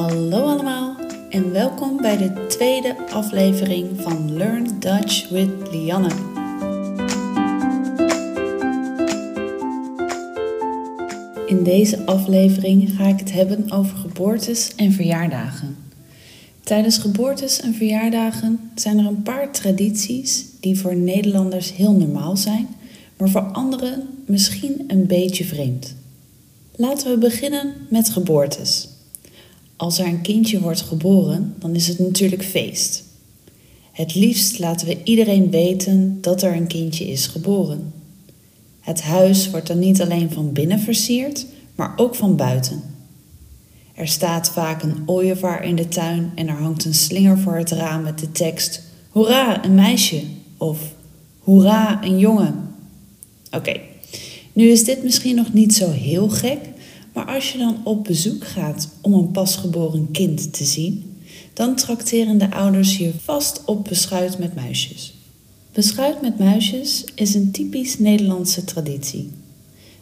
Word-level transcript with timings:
Hallo 0.00 0.44
allemaal 0.44 0.96
en 1.28 1.52
welkom 1.52 1.96
bij 1.96 2.16
de 2.16 2.46
tweede 2.48 3.08
aflevering 3.10 4.00
van 4.00 4.36
Learn 4.36 4.78
Dutch 4.78 5.28
with 5.28 5.50
Lianne. 5.70 6.08
In 11.46 11.62
deze 11.62 12.06
aflevering 12.06 12.90
ga 12.96 13.06
ik 13.06 13.18
het 13.18 13.32
hebben 13.32 13.70
over 13.70 13.96
geboortes 13.96 14.74
en 14.74 14.92
verjaardagen. 14.92 15.76
Tijdens 16.60 16.98
geboortes 16.98 17.60
en 17.60 17.74
verjaardagen 17.74 18.70
zijn 18.74 18.98
er 18.98 19.06
een 19.06 19.22
paar 19.22 19.52
tradities 19.52 20.46
die 20.60 20.78
voor 20.78 20.96
Nederlanders 20.96 21.72
heel 21.72 21.92
normaal 21.92 22.36
zijn, 22.36 22.68
maar 23.16 23.28
voor 23.28 23.40
anderen 23.52 24.08
misschien 24.26 24.84
een 24.86 25.06
beetje 25.06 25.44
vreemd. 25.44 25.94
Laten 26.76 27.10
we 27.10 27.18
beginnen 27.18 27.74
met 27.88 28.10
geboortes. 28.10 28.89
Als 29.80 29.98
er 29.98 30.06
een 30.06 30.20
kindje 30.20 30.60
wordt 30.60 30.80
geboren, 30.80 31.54
dan 31.58 31.74
is 31.74 31.88
het 31.88 31.98
natuurlijk 31.98 32.44
feest. 32.44 33.04
Het 33.92 34.14
liefst 34.14 34.58
laten 34.58 34.86
we 34.86 34.98
iedereen 35.04 35.50
weten 35.50 36.18
dat 36.20 36.42
er 36.42 36.56
een 36.56 36.66
kindje 36.66 37.10
is 37.10 37.26
geboren. 37.26 37.92
Het 38.80 39.02
huis 39.02 39.50
wordt 39.50 39.66
dan 39.66 39.78
niet 39.78 40.00
alleen 40.00 40.30
van 40.30 40.52
binnen 40.52 40.78
versierd, 40.78 41.46
maar 41.74 41.92
ook 41.96 42.14
van 42.14 42.36
buiten. 42.36 42.82
Er 43.94 44.08
staat 44.08 44.50
vaak 44.50 44.82
een 44.82 45.02
ooievaar 45.06 45.64
in 45.64 45.76
de 45.76 45.88
tuin 45.88 46.32
en 46.34 46.48
er 46.48 46.60
hangt 46.60 46.84
een 46.84 46.94
slinger 46.94 47.38
voor 47.38 47.56
het 47.56 47.70
raam 47.70 48.02
met 48.02 48.18
de 48.18 48.32
tekst: 48.32 48.82
Hoera, 49.10 49.64
een 49.64 49.74
meisje! 49.74 50.22
of 50.56 50.78
Hoera, 51.38 52.04
een 52.04 52.18
jongen! 52.18 52.74
Oké, 53.50 53.80
nu 54.52 54.68
is 54.68 54.84
dit 54.84 55.02
misschien 55.02 55.36
nog 55.36 55.52
niet 55.52 55.74
zo 55.74 55.90
heel 55.90 56.28
gek, 56.28 56.58
maar 57.12 57.24
als 57.24 57.52
je 57.52 57.58
dan 57.58 57.80
op 57.84 58.04
bezoek 58.04 58.46
gaat 58.46 58.88
om 59.00 59.12
een 59.12 59.30
pasgeboren 59.30 60.10
kind 60.10 60.52
te 60.52 60.64
zien, 60.64 61.16
dan 61.52 61.76
trakteren 61.76 62.38
de 62.38 62.50
ouders 62.50 62.96
je 62.96 63.12
vast 63.22 63.62
op 63.64 63.84
beschuit 63.84 64.38
met 64.38 64.54
muisjes. 64.54 65.14
Beschuit 65.72 66.22
met 66.22 66.38
muisjes 66.38 67.04
is 67.14 67.34
een 67.34 67.50
typisch 67.50 67.98
Nederlandse 67.98 68.64
traditie. 68.64 69.30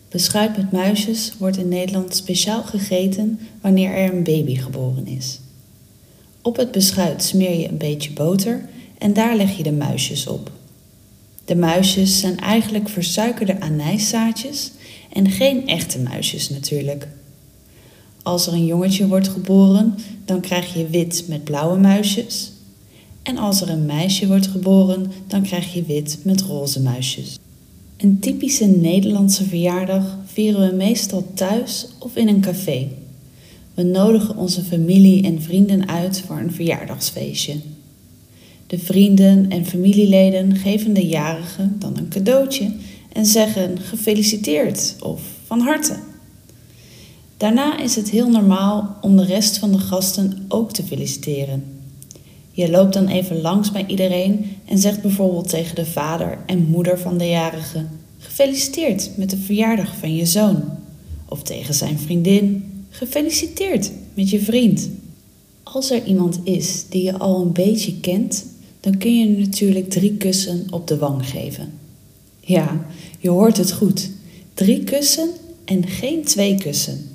Beschuit 0.08 0.56
met 0.56 0.72
muisjes 0.72 1.32
wordt 1.38 1.56
in 1.56 1.68
Nederland 1.68 2.14
speciaal 2.14 2.62
gegeten 2.62 3.38
wanneer 3.60 3.90
er 3.90 4.14
een 4.14 4.22
baby 4.22 4.54
geboren 4.56 5.06
is. 5.06 5.40
Op 6.42 6.56
het 6.56 6.70
beschuit 6.70 7.22
smeer 7.22 7.60
je 7.60 7.68
een 7.68 7.78
beetje 7.78 8.12
boter 8.12 8.68
en 8.98 9.12
daar 9.12 9.36
leg 9.36 9.56
je 9.56 9.62
de 9.62 9.72
muisjes 9.72 10.26
op. 10.26 10.50
De 11.48 11.56
muisjes 11.56 12.18
zijn 12.18 12.38
eigenlijk 12.38 12.88
versuikerde 12.88 13.60
anijszaadjes 13.60 14.70
en 15.12 15.30
geen 15.30 15.66
echte 15.66 15.98
muisjes 15.98 16.50
natuurlijk. 16.50 17.08
Als 18.22 18.46
er 18.46 18.52
een 18.52 18.66
jongetje 18.66 19.06
wordt 19.06 19.28
geboren, 19.28 19.94
dan 20.24 20.40
krijg 20.40 20.74
je 20.74 20.88
wit 20.88 21.24
met 21.28 21.44
blauwe 21.44 21.78
muisjes. 21.78 22.52
En 23.22 23.38
als 23.38 23.60
er 23.60 23.68
een 23.68 23.86
meisje 23.86 24.26
wordt 24.26 24.46
geboren, 24.46 25.12
dan 25.26 25.42
krijg 25.42 25.74
je 25.74 25.82
wit 25.82 26.18
met 26.22 26.40
roze 26.40 26.80
muisjes. 26.80 27.38
Een 27.96 28.18
typische 28.18 28.66
Nederlandse 28.66 29.44
verjaardag 29.44 30.18
vieren 30.24 30.70
we 30.70 30.76
meestal 30.76 31.26
thuis 31.34 31.88
of 31.98 32.16
in 32.16 32.28
een 32.28 32.40
café. 32.40 32.88
We 33.74 33.82
nodigen 33.82 34.36
onze 34.36 34.62
familie 34.62 35.22
en 35.22 35.42
vrienden 35.42 35.88
uit 35.88 36.22
voor 36.26 36.36
een 36.36 36.52
verjaardagsfeestje. 36.52 37.54
De 38.68 38.78
vrienden 38.78 39.50
en 39.50 39.66
familieleden 39.66 40.56
geven 40.56 40.92
de 40.92 41.06
jarige 41.06 41.68
dan 41.78 41.96
een 41.96 42.08
cadeautje 42.08 42.72
en 43.12 43.26
zeggen 43.26 43.78
gefeliciteerd 43.78 44.96
of 45.00 45.20
van 45.46 45.60
harte. 45.60 45.96
Daarna 47.36 47.78
is 47.78 47.96
het 47.96 48.10
heel 48.10 48.30
normaal 48.30 48.96
om 49.00 49.16
de 49.16 49.24
rest 49.24 49.58
van 49.58 49.72
de 49.72 49.78
gasten 49.78 50.44
ook 50.48 50.72
te 50.72 50.82
feliciteren. 50.82 51.64
Je 52.50 52.70
loopt 52.70 52.92
dan 52.92 53.08
even 53.08 53.40
langs 53.40 53.72
bij 53.72 53.84
iedereen 53.86 54.56
en 54.64 54.78
zegt 54.78 55.02
bijvoorbeeld 55.02 55.48
tegen 55.48 55.74
de 55.74 55.86
vader 55.86 56.38
en 56.46 56.66
moeder 56.70 56.98
van 56.98 57.18
de 57.18 57.28
jarige: 57.28 57.84
Gefeliciteerd 58.18 59.10
met 59.16 59.30
de 59.30 59.36
verjaardag 59.36 59.96
van 59.96 60.14
je 60.14 60.26
zoon. 60.26 60.62
Of 61.28 61.42
tegen 61.42 61.74
zijn 61.74 61.98
vriendin: 61.98 62.64
Gefeliciteerd 62.90 63.90
met 64.14 64.30
je 64.30 64.40
vriend. 64.40 64.90
Als 65.62 65.90
er 65.90 66.04
iemand 66.04 66.40
is 66.44 66.84
die 66.88 67.02
je 67.02 67.18
al 67.18 67.40
een 67.40 67.52
beetje 67.52 68.00
kent, 68.00 68.44
dan 68.80 68.98
kun 68.98 69.18
je 69.18 69.28
natuurlijk 69.28 69.90
drie 69.90 70.16
kussen 70.16 70.66
op 70.70 70.86
de 70.86 70.96
wang 70.96 71.28
geven. 71.28 71.72
Ja, 72.40 72.86
je 73.18 73.30
hoort 73.30 73.56
het 73.56 73.72
goed. 73.72 74.10
Drie 74.54 74.84
kussen 74.84 75.28
en 75.64 75.86
geen 75.86 76.24
twee 76.24 76.54
kussen. 76.54 77.08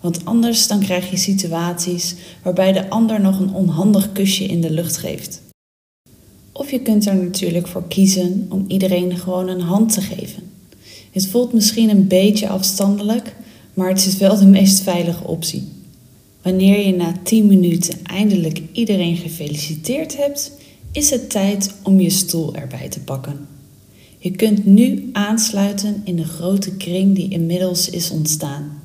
Want 0.00 0.24
anders 0.24 0.66
dan 0.66 0.80
krijg 0.80 1.10
je 1.10 1.16
situaties 1.16 2.14
waarbij 2.42 2.72
de 2.72 2.90
ander 2.90 3.20
nog 3.20 3.40
een 3.40 3.54
onhandig 3.54 4.12
kusje 4.12 4.44
in 4.44 4.60
de 4.60 4.70
lucht 4.70 4.96
geeft. 4.96 5.42
Of 6.52 6.70
je 6.70 6.80
kunt 6.80 7.06
er 7.06 7.16
natuurlijk 7.16 7.66
voor 7.66 7.88
kiezen 7.88 8.46
om 8.50 8.64
iedereen 8.68 9.18
gewoon 9.18 9.48
een 9.48 9.60
hand 9.60 9.92
te 9.92 10.00
geven. 10.00 10.42
Het 11.10 11.26
voelt 11.26 11.52
misschien 11.52 11.90
een 11.90 12.06
beetje 12.06 12.48
afstandelijk, 12.48 13.34
maar 13.74 13.88
het 13.88 14.06
is 14.06 14.16
wel 14.16 14.38
de 14.38 14.46
meest 14.46 14.80
veilige 14.80 15.26
optie. 15.26 15.68
Wanneer 16.42 16.86
je 16.86 16.94
na 16.94 17.14
10 17.22 17.46
minuten 17.46 17.98
eindelijk 18.02 18.62
iedereen 18.72 19.16
gefeliciteerd 19.16 20.16
hebt, 20.16 20.52
is 20.96 21.10
het 21.10 21.30
tijd 21.30 21.74
om 21.82 22.00
je 22.00 22.10
stoel 22.10 22.54
erbij 22.54 22.88
te 22.88 23.00
pakken. 23.00 23.48
Je 24.18 24.30
kunt 24.30 24.66
nu 24.66 25.08
aansluiten 25.12 26.02
in 26.04 26.16
de 26.16 26.24
grote 26.24 26.76
kring 26.76 27.14
die 27.14 27.28
inmiddels 27.28 27.90
is 27.90 28.10
ontstaan. 28.10 28.82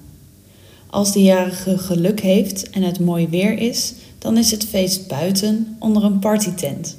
Als 0.90 1.12
de 1.12 1.22
jarige 1.24 1.78
geluk 1.78 2.20
heeft 2.20 2.70
en 2.70 2.84
het 2.84 3.00
mooi 3.00 3.28
weer 3.28 3.58
is, 3.58 3.94
dan 4.18 4.38
is 4.38 4.52
het 4.52 4.66
feest 4.66 5.08
buiten 5.08 5.76
onder 5.80 6.04
een 6.04 6.20
partytent. 6.20 6.98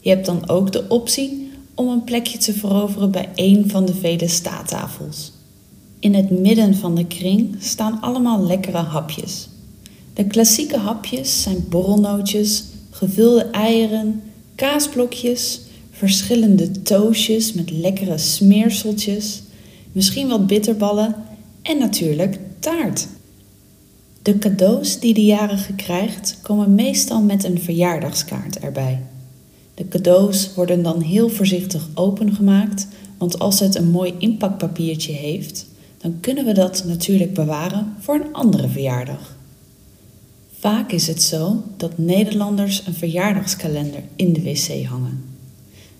Je 0.00 0.08
hebt 0.08 0.26
dan 0.26 0.48
ook 0.48 0.72
de 0.72 0.88
optie 0.88 1.50
om 1.74 1.88
een 1.88 2.04
plekje 2.04 2.38
te 2.38 2.52
veroveren 2.52 3.10
bij 3.10 3.28
een 3.34 3.70
van 3.70 3.84
de 3.84 3.94
vele 3.94 4.28
staattafels. 4.28 5.32
In 5.98 6.14
het 6.14 6.30
midden 6.30 6.74
van 6.74 6.94
de 6.94 7.06
kring 7.06 7.56
staan 7.58 8.00
allemaal 8.00 8.46
lekkere 8.46 8.76
hapjes. 8.76 9.48
De 10.14 10.26
klassieke 10.26 10.78
hapjes 10.78 11.42
zijn 11.42 11.66
borrelnootjes, 11.68 12.64
gevulde 12.94 13.42
eieren, 13.42 14.22
kaasblokjes, 14.54 15.60
verschillende 15.90 16.82
toosjes 16.82 17.52
met 17.52 17.70
lekkere 17.70 18.18
smeerseltjes, 18.18 19.42
misschien 19.92 20.28
wat 20.28 20.46
bitterballen 20.46 21.14
en 21.62 21.78
natuurlijk 21.78 22.38
taart. 22.58 23.06
De 24.22 24.38
cadeaus 24.38 25.00
die 25.00 25.14
de 25.14 25.24
jarige 25.24 25.72
krijgt 25.72 26.38
komen 26.42 26.74
meestal 26.74 27.22
met 27.22 27.44
een 27.44 27.60
verjaardagskaart 27.60 28.58
erbij. 28.58 29.02
De 29.74 29.88
cadeaus 29.88 30.54
worden 30.54 30.82
dan 30.82 31.00
heel 31.00 31.28
voorzichtig 31.28 31.88
opengemaakt, 31.94 32.86
want 33.18 33.38
als 33.38 33.60
het 33.60 33.74
een 33.74 33.90
mooi 33.90 34.14
inpakpapiertje 34.18 35.12
heeft, 35.12 35.66
dan 35.98 36.16
kunnen 36.20 36.44
we 36.44 36.52
dat 36.52 36.84
natuurlijk 36.86 37.34
bewaren 37.34 37.94
voor 38.00 38.14
een 38.14 38.32
andere 38.32 38.68
verjaardag. 38.68 39.33
Vaak 40.64 40.92
is 40.92 41.06
het 41.06 41.22
zo 41.22 41.62
dat 41.76 41.98
Nederlanders 41.98 42.86
een 42.86 42.94
verjaardagskalender 42.94 44.02
in 44.16 44.32
de 44.32 44.42
wc 44.42 44.84
hangen. 44.84 45.24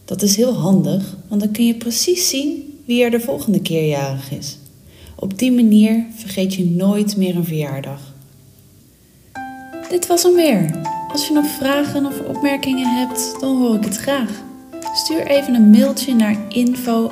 Dat 0.05 0.23
is 0.23 0.37
heel 0.37 0.53
handig, 0.53 1.17
want 1.29 1.41
dan 1.41 1.51
kun 1.51 1.67
je 1.67 1.75
precies 1.75 2.29
zien 2.29 2.79
wie 2.85 3.05
er 3.05 3.11
de 3.11 3.21
volgende 3.21 3.61
keer 3.61 3.89
jarig 3.89 4.31
is. 4.31 4.59
Op 5.17 5.39
die 5.39 5.53
manier 5.53 6.07
vergeet 6.15 6.55
je 6.55 6.65
nooit 6.65 7.17
meer 7.17 7.37
een 7.37 7.45
verjaardag. 7.45 8.15
Dit 9.89 10.07
was 10.07 10.23
hem 10.23 10.35
weer. 10.35 10.81
Als 11.13 11.27
je 11.27 11.35
nog 11.35 11.47
vragen 11.47 12.07
of 12.07 12.21
opmerkingen 12.21 12.97
hebt, 12.99 13.37
dan 13.41 13.57
hoor 13.57 13.75
ik 13.75 13.85
het 13.85 13.97
graag. 13.97 14.43
Stuur 14.95 15.27
even 15.27 15.55
een 15.55 15.71
mailtje 15.71 16.15
naar 16.15 16.55
info. 16.55 17.11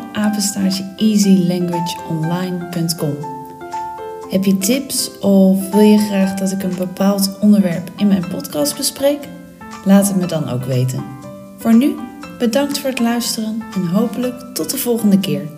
Heb 4.33 4.45
je 4.45 4.59
tips 4.59 5.19
of 5.19 5.71
wil 5.71 5.81
je 5.81 5.99
graag 5.99 6.35
dat 6.35 6.53
ik 6.53 6.63
een 6.63 6.77
bepaald 6.77 7.39
onderwerp 7.41 7.91
in 7.97 8.07
mijn 8.07 8.29
podcast 8.29 8.77
bespreek? 8.77 9.29
Laat 9.85 10.09
het 10.09 10.17
me 10.17 10.27
dan 10.27 10.49
ook 10.49 10.65
weten. 10.65 11.05
Voor 11.57 11.75
nu, 11.75 11.95
bedankt 12.39 12.79
voor 12.79 12.91
het 12.91 12.99
luisteren 12.99 13.63
en 13.75 13.87
hopelijk 13.87 14.55
tot 14.55 14.71
de 14.71 14.77
volgende 14.77 15.21
keer. 15.21 15.49